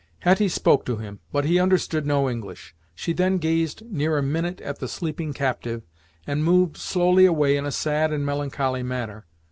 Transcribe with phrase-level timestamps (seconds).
[0.21, 2.73] Hetty spoke to him, but he understood no English.
[2.95, 5.83] She then gazed near a minute at the sleeping captive,
[6.25, 9.27] and moved slowly away in a sad and melancholy manner.